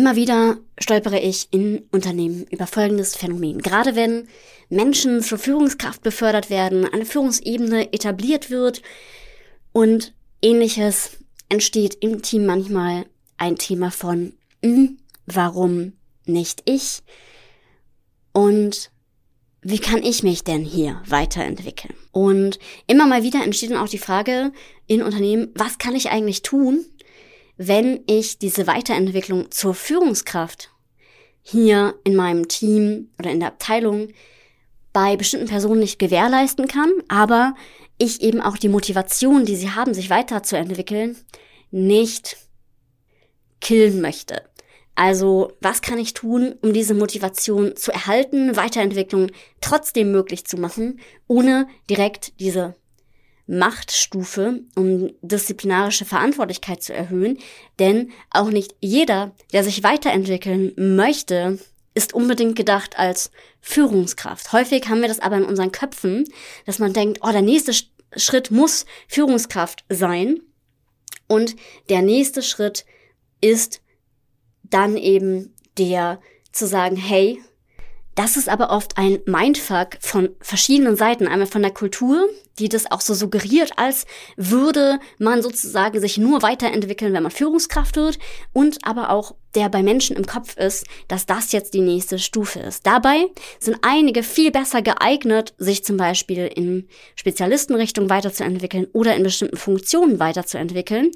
[0.00, 3.58] Immer wieder stolpere ich in Unternehmen über folgendes Phänomen.
[3.58, 4.28] Gerade wenn
[4.70, 8.80] Menschen zur Führungskraft befördert werden, eine Führungsebene etabliert wird
[9.72, 11.18] und ähnliches,
[11.50, 13.04] entsteht im Team manchmal
[13.36, 14.32] ein Thema von,
[14.64, 15.92] hm, warum
[16.24, 17.02] nicht ich?
[18.32, 18.90] Und
[19.60, 21.92] wie kann ich mich denn hier weiterentwickeln?
[22.10, 24.52] Und immer mal wieder entsteht dann auch die Frage
[24.86, 26.86] in Unternehmen, was kann ich eigentlich tun,
[27.62, 30.70] wenn ich diese Weiterentwicklung zur Führungskraft
[31.42, 34.08] hier in meinem Team oder in der Abteilung
[34.94, 37.54] bei bestimmten Personen nicht gewährleisten kann, aber
[37.98, 41.18] ich eben auch die Motivation, die sie haben, sich weiterzuentwickeln,
[41.70, 42.38] nicht
[43.60, 44.40] killen möchte.
[44.94, 50.98] Also, was kann ich tun, um diese Motivation zu erhalten, Weiterentwicklung trotzdem möglich zu machen,
[51.28, 52.74] ohne direkt diese
[53.50, 57.38] Machtstufe, um disziplinarische Verantwortlichkeit zu erhöhen.
[57.78, 61.58] Denn auch nicht jeder, der sich weiterentwickeln möchte,
[61.94, 64.52] ist unbedingt gedacht als Führungskraft.
[64.52, 66.24] Häufig haben wir das aber in unseren Köpfen,
[66.64, 67.72] dass man denkt, oh, der nächste
[68.16, 70.40] Schritt muss Führungskraft sein.
[71.26, 71.56] Und
[71.88, 72.84] der nächste Schritt
[73.40, 73.82] ist
[74.62, 76.20] dann eben der
[76.52, 77.42] zu sagen, hey,
[78.20, 81.26] das ist aber oft ein Mindfuck von verschiedenen Seiten.
[81.26, 84.04] Einmal von der Kultur, die das auch so suggeriert, als
[84.36, 88.18] würde man sozusagen sich nur weiterentwickeln, wenn man Führungskraft wird.
[88.52, 92.60] Und aber auch der bei Menschen im Kopf ist, dass das jetzt die nächste Stufe
[92.60, 92.86] ist.
[92.86, 93.26] Dabei
[93.58, 100.20] sind einige viel besser geeignet, sich zum Beispiel in Spezialistenrichtung weiterzuentwickeln oder in bestimmten Funktionen
[100.20, 101.10] weiterzuentwickeln,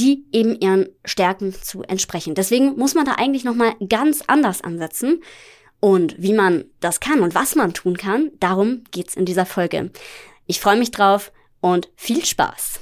[0.00, 2.34] die eben ihren Stärken zu entsprechen.
[2.34, 5.22] Deswegen muss man da eigentlich nochmal ganz anders ansetzen.
[5.80, 9.90] Und wie man das kann und was man tun kann, darum geht's in dieser Folge.
[10.46, 12.80] Ich freue mich drauf und viel Spaß.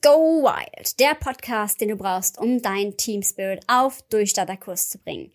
[0.00, 5.32] Go Wild, der Podcast, den du brauchst, um dein Team Spirit auf Durchstarterkurs zu bringen.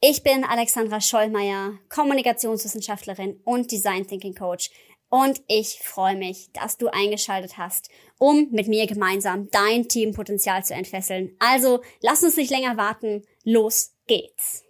[0.00, 4.70] Ich bin Alexandra Schollmeier, Kommunikationswissenschaftlerin und Design Thinking Coach
[5.08, 10.74] und ich freue mich, dass du eingeschaltet hast, um mit mir gemeinsam dein Teampotenzial zu
[10.74, 11.36] entfesseln.
[11.38, 14.62] Also lass uns nicht länger warten, los geht's.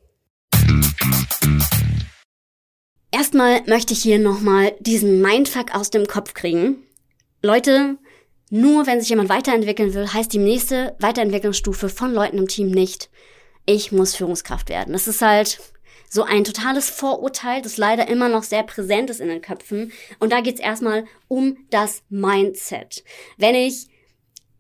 [3.11, 6.85] Erstmal möchte ich hier nochmal diesen Mindfuck aus dem Kopf kriegen.
[7.43, 7.99] Leute,
[8.51, 13.11] nur wenn sich jemand weiterentwickeln will, heißt die nächste Weiterentwicklungsstufe von Leuten im Team nicht,
[13.65, 14.93] ich muss Führungskraft werden.
[14.93, 15.61] Das ist halt
[16.09, 19.93] so ein totales Vorurteil, das leider immer noch sehr präsent ist in den Köpfen.
[20.19, 23.03] Und da geht's erstmal um das Mindset.
[23.37, 23.89] Wenn ich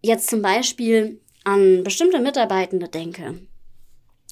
[0.03, 3.41] jetzt zum Beispiel an bestimmte Mitarbeitende denke,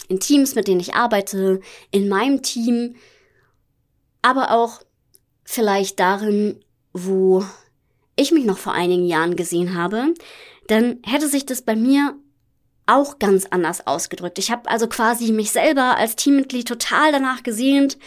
[0.08, 1.60] in Teams, mit denen ich arbeite,
[1.90, 2.96] in meinem Team,
[4.22, 4.80] aber auch
[5.44, 6.60] vielleicht darin,
[6.92, 7.44] wo
[8.16, 10.14] ich mich noch vor einigen Jahren gesehen habe,
[10.68, 12.16] dann hätte sich das bei mir
[12.86, 14.38] auch ganz anders ausgedrückt.
[14.38, 17.98] Ich habe also quasi mich selber als Teammitglied total danach gesehnt,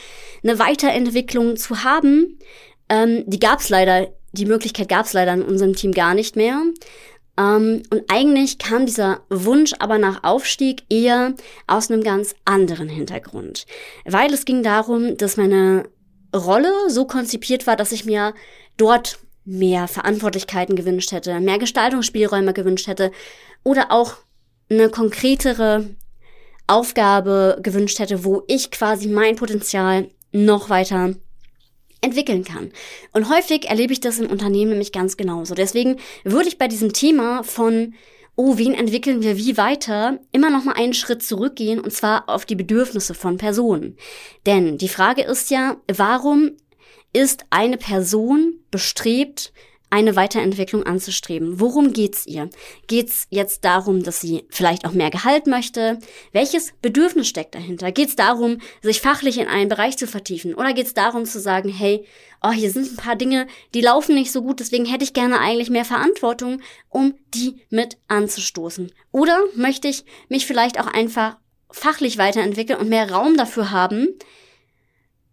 [0.43, 2.37] eine Weiterentwicklung zu haben.
[2.89, 6.61] Ähm, die gab's leider, die Möglichkeit gab's leider in unserem Team gar nicht mehr.
[7.37, 11.33] Ähm, und eigentlich kam dieser Wunsch aber nach Aufstieg eher
[11.67, 13.65] aus einem ganz anderen Hintergrund.
[14.05, 15.83] Weil es ging darum, dass meine
[16.35, 18.33] Rolle so konzipiert war, dass ich mir
[18.77, 23.11] dort mehr Verantwortlichkeiten gewünscht hätte, mehr Gestaltungsspielräume gewünscht hätte
[23.63, 24.15] oder auch
[24.69, 25.85] eine konkretere
[26.67, 31.13] Aufgabe gewünscht hätte, wo ich quasi mein Potenzial noch weiter
[32.01, 32.71] entwickeln kann.
[33.13, 35.55] Und häufig erlebe ich das in Unternehmen nämlich ganz genauso.
[35.55, 37.93] Deswegen würde ich bei diesem Thema von
[38.37, 42.45] oh, wen entwickeln wir wie weiter, immer noch mal einen Schritt zurückgehen und zwar auf
[42.45, 43.97] die Bedürfnisse von Personen.
[44.45, 46.51] Denn die Frage ist ja, warum
[47.13, 49.51] ist eine Person bestrebt,
[49.89, 51.59] eine Weiterentwicklung anzustreben.
[51.59, 52.49] Worum geht's ihr?
[52.87, 55.99] Geht's jetzt darum, dass sie vielleicht auch mehr Gehalt möchte?
[56.33, 57.91] Welches Bedürfnis steckt dahinter?
[57.91, 60.53] Geht's darum, sich fachlich in einen Bereich zu vertiefen?
[60.55, 62.05] Oder geht's darum zu sagen, hey,
[62.43, 65.39] oh, hier sind ein paar Dinge, die laufen nicht so gut, deswegen hätte ich gerne
[65.39, 68.91] eigentlich mehr Verantwortung, um die mit anzustoßen?
[69.11, 71.37] Oder möchte ich mich vielleicht auch einfach
[71.71, 74.07] fachlich weiterentwickeln und mehr Raum dafür haben,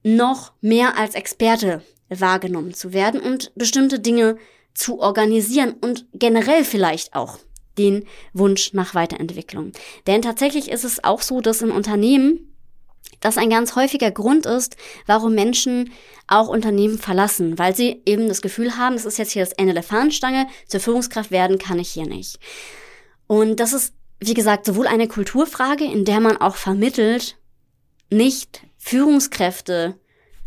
[0.02, 1.82] noch mehr als Experte
[2.20, 4.36] wahrgenommen zu werden und bestimmte Dinge
[4.74, 7.38] zu organisieren und generell vielleicht auch
[7.78, 9.72] den Wunsch nach Weiterentwicklung.
[10.06, 12.54] Denn tatsächlich ist es auch so, dass in Unternehmen
[13.20, 14.76] das ein ganz häufiger Grund ist,
[15.06, 15.92] warum Menschen
[16.26, 19.74] auch Unternehmen verlassen, weil sie eben das Gefühl haben, es ist jetzt hier das Ende
[19.74, 22.38] der Fahnenstange, zur Führungskraft werden kann ich hier nicht.
[23.26, 27.36] Und das ist, wie gesagt, sowohl eine Kulturfrage, in der man auch vermittelt,
[28.10, 29.98] nicht Führungskräfte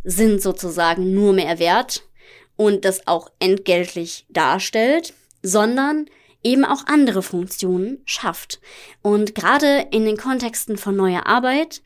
[0.07, 2.07] sind sozusagen nur mehr wert
[2.55, 5.13] und das auch entgeltlich darstellt,
[5.43, 6.05] sondern
[6.43, 8.61] eben auch andere Funktionen schafft.
[9.01, 11.81] Und gerade in den Kontexten von neuer Arbeit,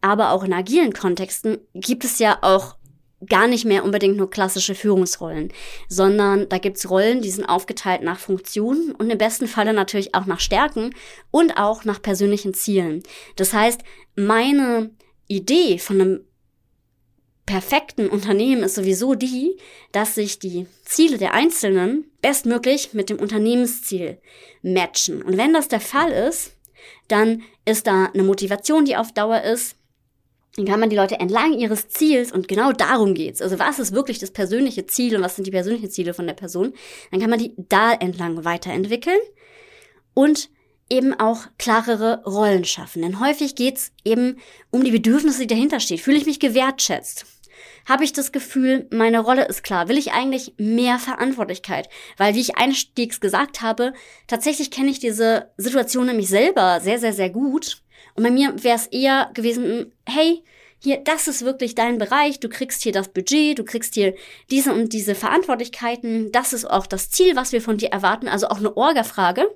[0.00, 2.76] aber auch in agilen Kontexten gibt es ja auch
[3.26, 5.52] gar nicht mehr unbedingt nur klassische Führungsrollen,
[5.88, 10.26] sondern da gibt's Rollen, die sind aufgeteilt nach Funktionen und im besten Falle natürlich auch
[10.26, 10.94] nach Stärken
[11.32, 13.02] und auch nach persönlichen Zielen.
[13.34, 13.80] Das heißt,
[14.14, 14.90] meine
[15.26, 16.24] Idee von einem
[17.46, 19.56] perfekten Unternehmen ist sowieso die,
[19.92, 24.18] dass sich die Ziele der Einzelnen bestmöglich mit dem Unternehmensziel
[24.62, 25.22] matchen.
[25.22, 26.52] Und wenn das der Fall ist,
[27.08, 29.76] dann ist da eine Motivation, die auf Dauer ist.
[30.56, 33.42] Dann kann man die Leute entlang ihres Ziels, und genau darum geht's.
[33.42, 36.34] Also was ist wirklich das persönliche Ziel und was sind die persönlichen Ziele von der
[36.34, 36.72] Person?
[37.10, 39.18] Dann kann man die da entlang weiterentwickeln
[40.14, 40.48] und
[40.88, 43.02] eben auch klarere Rollen schaffen.
[43.02, 44.38] Denn häufig geht's eben
[44.70, 45.98] um die Bedürfnisse, die dahinter stehen.
[45.98, 47.26] Fühle ich mich gewertschätzt?
[47.86, 49.88] Habe ich das Gefühl, meine Rolle ist klar?
[49.88, 51.88] Will ich eigentlich mehr Verantwortlichkeit?
[52.16, 53.92] Weil, wie ich einstiegs gesagt habe,
[54.26, 57.82] tatsächlich kenne ich diese Situation nämlich selber sehr, sehr, sehr gut.
[58.14, 60.42] Und bei mir wäre es eher gewesen, hey,
[60.84, 64.14] hier, das ist wirklich dein Bereich, du kriegst hier das Budget, du kriegst hier
[64.50, 68.48] diese und diese Verantwortlichkeiten, das ist auch das Ziel, was wir von dir erwarten, also
[68.48, 69.50] auch eine Orga-Frage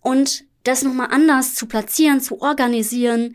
[0.00, 3.34] und das nochmal anders zu platzieren, zu organisieren.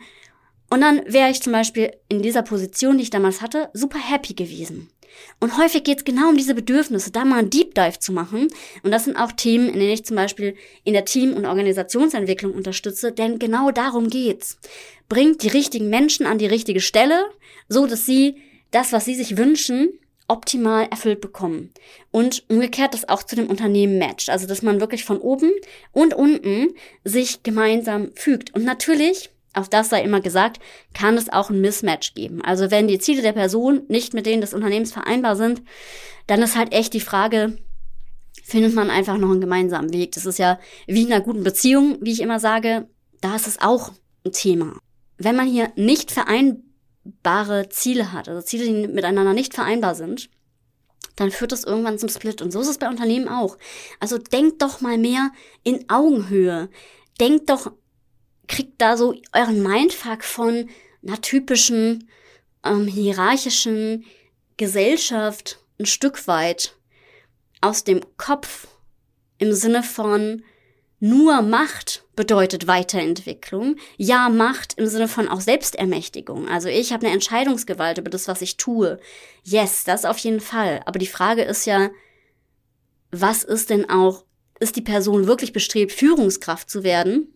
[0.74, 4.34] Und dann wäre ich zum Beispiel in dieser Position, die ich damals hatte, super happy
[4.34, 4.90] gewesen.
[5.40, 8.48] Und häufig geht es genau um diese Bedürfnisse, da mal einen Deep Dive zu machen.
[8.82, 12.56] Und das sind auch Themen, in denen ich zum Beispiel in der Team- und Organisationsentwicklung
[12.56, 14.58] unterstütze, denn genau darum geht's.
[15.10, 17.24] Bringt die richtigen Menschen an die richtige Stelle,
[17.70, 18.38] so dass sie
[18.72, 21.72] das, was sie sich wünschen, optimal erfüllt bekommen.
[22.10, 24.32] Und umgekehrt das auch zu dem Unternehmen matcht.
[24.32, 25.52] Also, dass man wirklich von oben
[25.92, 26.74] und unten
[27.04, 28.56] sich gemeinsam fügt.
[28.56, 30.60] Und natürlich, auch das sei immer gesagt,
[30.94, 32.42] kann es auch ein Mismatch geben.
[32.42, 35.62] Also, wenn die Ziele der Person nicht mit denen des Unternehmens vereinbar sind,
[36.28, 37.58] dann ist halt echt die Frage,
[38.44, 40.14] findet man einfach noch einen gemeinsamen Weg.
[40.14, 42.88] Das ist ja wie in einer guten Beziehung, wie ich immer sage,
[43.22, 43.92] da ist es auch
[44.26, 44.78] ein Thema.
[45.18, 50.30] Wenn man hier nicht vereinbare Ziele hat, also Ziele, die miteinander nicht vereinbar sind,
[51.16, 52.42] dann führt das irgendwann zum Split.
[52.42, 53.58] Und so ist es bei Unternehmen auch.
[54.00, 55.32] Also denkt doch mal mehr
[55.64, 56.70] in Augenhöhe.
[57.20, 57.72] Denkt doch,
[58.48, 60.70] kriegt da so euren Mindfuck von
[61.06, 62.10] einer typischen
[62.64, 64.06] ähm, hierarchischen
[64.58, 66.76] Gesellschaft ein Stück weit
[67.62, 68.68] aus dem Kopf
[69.38, 70.44] im Sinne von
[71.00, 73.76] nur Macht bedeutet Weiterentwicklung.
[73.98, 76.48] Ja, Macht im Sinne von auch Selbstermächtigung.
[76.48, 79.00] Also ich habe eine Entscheidungsgewalt über das, was ich tue.
[79.44, 80.80] Yes, das auf jeden Fall.
[80.86, 81.90] Aber die Frage ist ja,
[83.12, 84.24] was ist denn auch,
[84.62, 87.28] ist die Person wirklich bestrebt, Führungskraft zu werden?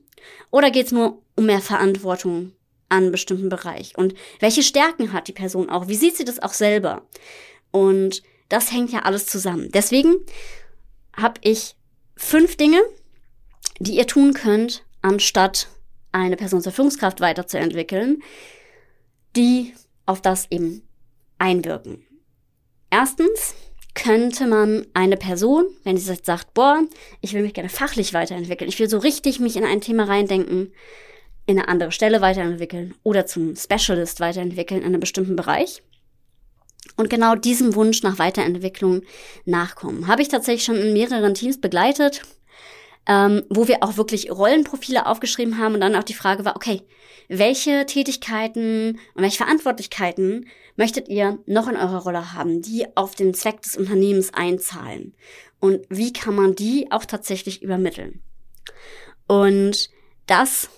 [0.51, 2.53] Oder geht es nur um mehr Verantwortung
[2.89, 3.97] an einem bestimmten Bereich?
[3.97, 5.87] Und welche Stärken hat die Person auch?
[5.87, 7.03] Wie sieht sie das auch selber?
[7.71, 9.69] Und das hängt ja alles zusammen.
[9.73, 10.15] Deswegen
[11.15, 11.75] habe ich
[12.15, 12.81] fünf Dinge,
[13.79, 15.67] die ihr tun könnt, anstatt
[16.11, 18.23] eine Person zur Führungskraft weiterzuentwickeln,
[19.35, 19.73] die
[20.05, 20.87] auf das eben
[21.37, 22.03] einwirken.
[22.89, 23.53] Erstens
[23.97, 26.83] könnte man eine Person, wenn sie sagt, boah,
[27.21, 30.71] ich will mich gerne fachlich weiterentwickeln, ich will so richtig mich in ein Thema reindenken,
[31.47, 35.81] in eine andere Stelle weiterentwickeln oder zum Specialist weiterentwickeln in einem bestimmten Bereich.
[36.95, 39.01] Und genau diesem Wunsch nach Weiterentwicklung
[39.45, 40.07] nachkommen.
[40.07, 42.21] Habe ich tatsächlich schon in mehreren Teams begleitet,
[43.07, 46.81] ähm, wo wir auch wirklich Rollenprofile aufgeschrieben haben und dann auch die Frage war, okay,
[47.29, 53.33] welche Tätigkeiten und welche Verantwortlichkeiten möchtet ihr noch in eurer Rolle haben, die auf den
[53.33, 55.13] Zweck des Unternehmens einzahlen?
[55.59, 58.21] Und wie kann man die auch tatsächlich übermitteln?
[59.27, 59.89] Und
[60.27, 60.69] das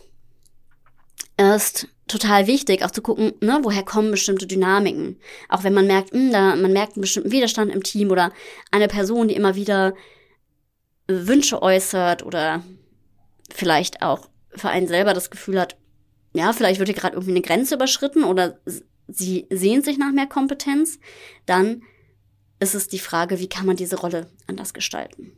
[1.37, 5.19] ist total wichtig, auch zu gucken, ne, woher kommen bestimmte Dynamiken.
[5.47, 8.31] Auch wenn man merkt, mh, hm, da, man merkt einen bestimmten Widerstand im Team oder
[8.71, 9.93] eine Person, die immer wieder
[11.09, 12.63] Wünsche äußert oder
[13.51, 15.75] vielleicht auch für einen selber das Gefühl hat,
[16.33, 18.59] ja, vielleicht wird hier gerade irgendwie eine Grenze überschritten oder
[19.07, 20.99] sie sehen sich nach mehr Kompetenz,
[21.47, 21.81] dann
[22.59, 25.31] ist es die Frage, wie kann man diese Rolle anders gestalten.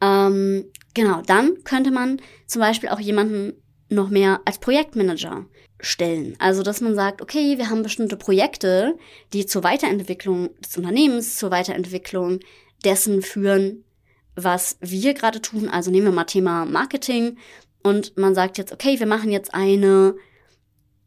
[0.00, 3.54] Ähm, genau, dann könnte man zum Beispiel auch jemanden
[3.88, 5.46] noch mehr als Projektmanager
[5.78, 6.34] stellen.
[6.38, 8.96] Also, dass man sagt, okay, wir haben bestimmte Projekte,
[9.32, 12.40] die zur Weiterentwicklung des Unternehmens, zur Weiterentwicklung
[12.84, 13.84] dessen führen,
[14.34, 15.68] was wir gerade tun.
[15.68, 17.38] Also nehmen wir mal Thema Marketing
[17.82, 20.14] und man sagt jetzt, okay, wir machen jetzt eine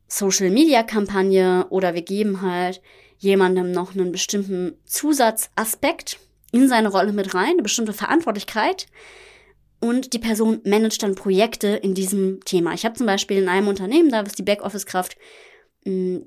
[0.08, 2.82] Social Media Kampagne oder wir geben halt
[3.18, 6.20] jemandem noch einen bestimmten Zusatzaspekt
[6.52, 8.88] in seine Rolle mit rein, eine bestimmte Verantwortlichkeit.
[9.80, 12.74] Und die Person managt dann Projekte in diesem Thema.
[12.74, 15.18] Ich habe zum Beispiel in einem Unternehmen, da ist die Backoffice-Kraft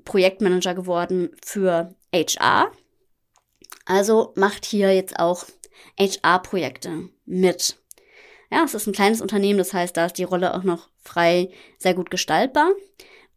[0.05, 2.71] Projektmanager geworden für HR.
[3.85, 5.45] Also macht hier jetzt auch
[5.99, 7.77] HR-Projekte mit.
[8.51, 11.51] Ja, es ist ein kleines Unternehmen, das heißt, da ist die Rolle auch noch frei
[11.77, 12.71] sehr gut gestaltbar.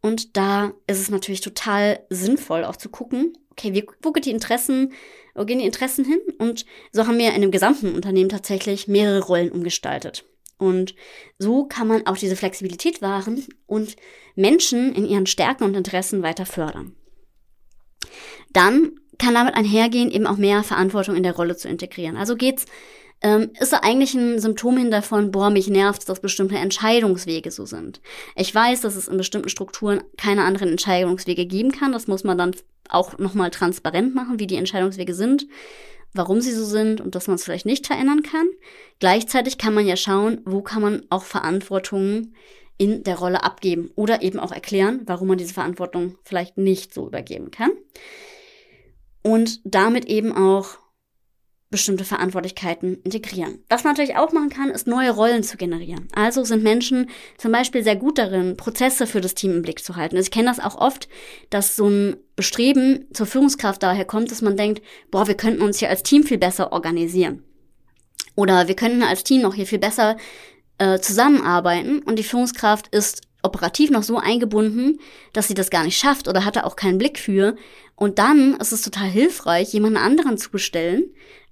[0.01, 4.31] Und da ist es natürlich total sinnvoll, auch zu gucken, okay, wie, wo geht die
[4.31, 4.91] Interessen,
[5.33, 6.19] wo gehen die Interessen hin?
[6.39, 10.25] Und so haben wir in dem gesamten Unternehmen tatsächlich mehrere Rollen umgestaltet.
[10.57, 10.95] Und
[11.37, 13.95] so kann man auch diese Flexibilität wahren und
[14.35, 16.95] Menschen in ihren Stärken und Interessen weiter fördern.
[18.51, 22.17] Dann kann damit einhergehen, eben auch mehr Verantwortung in der Rolle zu integrieren.
[22.17, 22.65] Also geht's
[23.23, 27.65] ähm, ist da eigentlich ein Symptom hin davon, boah, mich nervt, dass bestimmte Entscheidungswege so
[27.65, 28.01] sind.
[28.35, 31.93] Ich weiß, dass es in bestimmten Strukturen keine anderen Entscheidungswege geben kann.
[31.93, 32.53] Das muss man dann
[32.89, 35.47] auch nochmal transparent machen, wie die Entscheidungswege sind,
[36.13, 38.47] warum sie so sind und dass man es vielleicht nicht verändern kann.
[38.99, 42.33] Gleichzeitig kann man ja schauen, wo kann man auch Verantwortung
[42.77, 47.07] in der Rolle abgeben oder eben auch erklären, warum man diese Verantwortung vielleicht nicht so
[47.07, 47.71] übergeben kann.
[49.23, 50.77] Und damit eben auch
[51.73, 53.57] bestimmte Verantwortlichkeiten integrieren.
[53.67, 56.07] Was man natürlich auch machen kann, ist neue Rollen zu generieren.
[56.13, 59.95] Also sind Menschen zum Beispiel sehr gut darin, Prozesse für das Team im Blick zu
[59.95, 60.15] halten.
[60.15, 61.09] Also ich kenne das auch oft,
[61.49, 65.79] dass so ein Bestreben zur Führungskraft daher kommt, dass man denkt, boah, wir könnten uns
[65.79, 67.43] hier als Team viel besser organisieren.
[68.35, 70.17] Oder wir könnten als Team noch hier viel besser
[70.77, 74.99] äh, zusammenarbeiten und die Führungskraft ist operativ noch so eingebunden,
[75.33, 77.55] dass sie das gar nicht schafft oder hatte auch keinen Blick für.
[77.95, 81.03] Und dann ist es total hilfreich, jemanden anderen zu bestellen,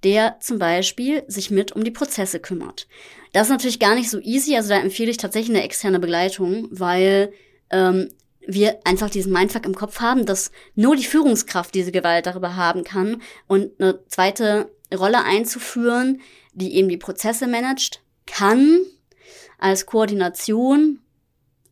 [0.02, 2.88] der zum Beispiel sich mit um die Prozesse kümmert.
[3.32, 6.68] Das ist natürlich gar nicht so easy, also da empfehle ich tatsächlich eine externe Begleitung,
[6.70, 7.32] weil
[7.70, 8.08] ähm,
[8.46, 12.84] wir einfach diesen Mindfuck im Kopf haben, dass nur die Führungskraft diese Gewalt darüber haben
[12.84, 16.20] kann und eine zweite Rolle einzuführen,
[16.52, 18.80] die eben die Prozesse managt, kann
[19.58, 20.98] als Koordination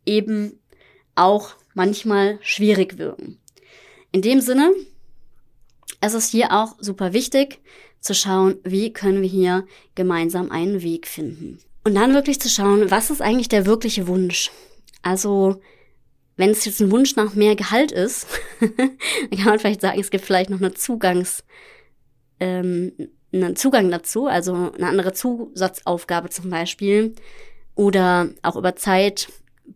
[0.05, 0.59] eben
[1.15, 3.39] auch manchmal schwierig wirken.
[4.11, 4.71] In dem Sinne,
[6.01, 7.59] es ist hier auch super wichtig
[7.99, 9.65] zu schauen, wie können wir hier
[9.95, 11.59] gemeinsam einen Weg finden.
[11.83, 14.51] Und dann wirklich zu schauen, was ist eigentlich der wirkliche Wunsch?
[15.01, 15.61] Also,
[16.35, 18.27] wenn es jetzt ein Wunsch nach mehr Gehalt ist,
[18.59, 18.97] dann
[19.37, 21.43] kann man vielleicht sagen, es gibt vielleicht noch eine Zugangs,
[22.39, 22.91] ähm,
[23.33, 27.15] einen Zugang dazu, also eine andere Zusatzaufgabe zum Beispiel,
[27.75, 29.29] oder auch über Zeit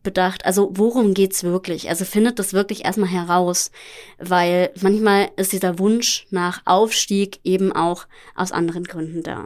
[0.04, 1.90] bedacht, also worum geht's wirklich?
[1.90, 3.72] Also findet das wirklich erstmal heraus,
[4.18, 9.46] weil manchmal ist dieser Wunsch nach Aufstieg eben auch aus anderen Gründen da.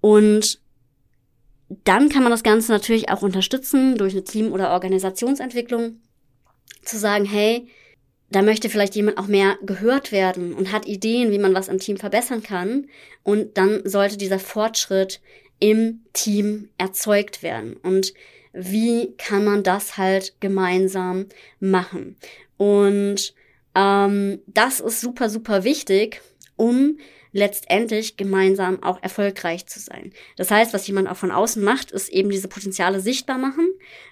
[0.00, 0.60] Und
[1.84, 6.00] dann kann man das Ganze natürlich auch unterstützen durch eine Team- oder Organisationsentwicklung,
[6.82, 7.68] zu sagen, hey,
[8.30, 11.78] da möchte vielleicht jemand auch mehr gehört werden und hat Ideen, wie man was im
[11.78, 12.86] Team verbessern kann.
[13.22, 15.20] Und dann sollte dieser Fortschritt
[15.60, 17.76] im Team erzeugt werden.
[17.76, 18.12] Und
[18.52, 21.26] wie kann man das halt gemeinsam
[21.60, 22.16] machen.
[22.56, 23.34] Und
[23.74, 26.20] ähm, das ist super, super wichtig,
[26.56, 26.98] um
[27.32, 30.12] letztendlich gemeinsam auch erfolgreich zu sein.
[30.36, 33.68] Das heißt, was jemand auch von außen macht, ist eben diese Potenziale sichtbar machen,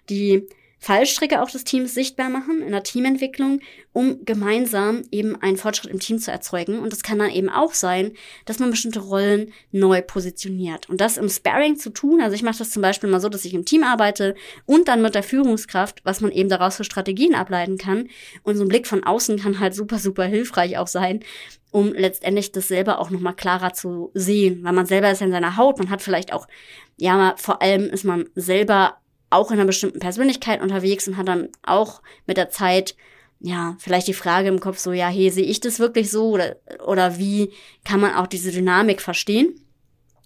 [0.08, 0.46] die
[0.78, 3.60] Fallstricke auch des Teams sichtbar machen in der Teamentwicklung,
[3.92, 6.78] um gemeinsam eben einen Fortschritt im Team zu erzeugen.
[6.78, 8.12] Und das kann dann eben auch sein,
[8.44, 10.88] dass man bestimmte Rollen neu positioniert.
[10.88, 13.44] Und das im Sparring zu tun, also ich mache das zum Beispiel mal so, dass
[13.44, 14.34] ich im Team arbeite
[14.66, 18.08] und dann mit der Führungskraft, was man eben daraus für Strategien ableiten kann.
[18.42, 21.20] Und so ein Blick von außen kann halt super, super hilfreich auch sein,
[21.70, 24.62] um letztendlich das selber auch nochmal klarer zu sehen.
[24.62, 26.46] Weil man selber ist ja in seiner Haut, man hat vielleicht auch,
[26.96, 28.98] ja, vor allem ist man selber
[29.30, 32.96] auch in einer bestimmten Persönlichkeit unterwegs und hat dann auch mit der Zeit
[33.40, 36.56] ja, vielleicht die Frage im Kopf so, ja, hey, sehe ich das wirklich so oder,
[36.86, 37.52] oder wie
[37.84, 39.60] kann man auch diese Dynamik verstehen?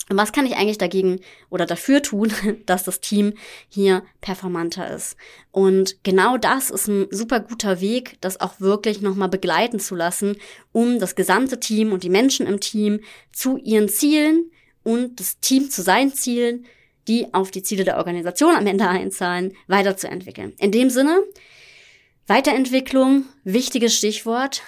[0.09, 2.33] Und was kann ich eigentlich dagegen oder dafür tun,
[2.67, 3.35] dass das Team
[3.69, 5.17] hier performanter ist?
[5.53, 10.37] Und genau das ist ein super guter Weg, das auch wirklich nochmal begleiten zu lassen,
[10.73, 13.01] um das gesamte Team und die Menschen im Team
[13.33, 14.51] zu ihren Zielen
[14.83, 16.67] und das Team zu seinen Zielen
[17.09, 20.55] die auf die Ziele der Organisation am Ende einzahlen, weiterzuentwickeln.
[20.59, 21.23] In dem Sinne,
[22.31, 24.63] Weiterentwicklung, wichtiges Stichwort.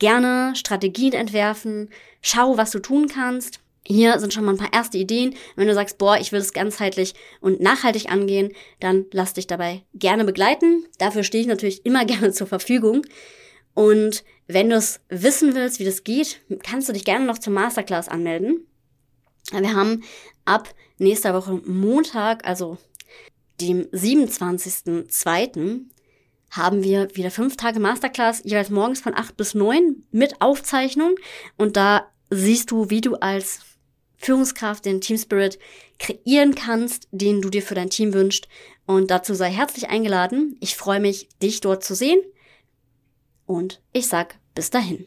[0.00, 1.90] Gerne Strategien entwerfen,
[2.22, 3.60] schau, was du tun kannst.
[3.86, 5.36] Hier sind schon mal ein paar erste Ideen.
[5.54, 9.82] Wenn du sagst, boah, ich will es ganzheitlich und nachhaltig angehen, dann lass dich dabei
[9.94, 10.84] gerne begleiten.
[10.98, 13.02] Dafür stehe ich natürlich immer gerne zur Verfügung.
[13.74, 17.52] Und wenn du es wissen willst, wie das geht, kannst du dich gerne noch zur
[17.52, 18.66] Masterclass anmelden.
[19.50, 20.02] Wir haben
[20.44, 22.78] ab nächster Woche Montag, also
[23.60, 25.86] dem 27.02.,
[26.50, 31.14] haben wir wieder fünf Tage Masterclass, jeweils morgens von acht bis neun mit Aufzeichnung.
[31.56, 33.60] Und da siehst du, wie du als
[34.18, 35.58] Führungskraft den Team Spirit
[35.98, 38.48] kreieren kannst, den du dir für dein Team wünschst.
[38.86, 40.56] Und dazu sei herzlich eingeladen.
[40.60, 42.20] Ich freue mich, dich dort zu sehen.
[43.46, 45.06] Und ich sag bis dahin.